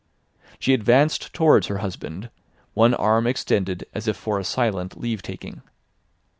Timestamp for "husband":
1.77-2.31